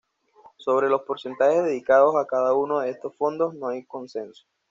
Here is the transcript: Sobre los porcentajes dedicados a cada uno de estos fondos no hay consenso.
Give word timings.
Sobre 0.57 0.89
los 0.89 1.03
porcentajes 1.03 1.63
dedicados 1.63 2.15
a 2.15 2.25
cada 2.25 2.55
uno 2.55 2.79
de 2.79 2.89
estos 2.89 3.15
fondos 3.17 3.53
no 3.53 3.67
hay 3.67 3.85
consenso. 3.85 4.47